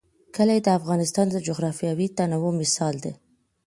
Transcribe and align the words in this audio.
کلي 0.35 0.59
د 0.63 0.67
افغانستان 0.79 1.25
د 1.31 1.37
جغرافیوي 1.47 2.07
تنوع 2.17 2.51
مثال 2.61 2.95
دی. 3.03 3.13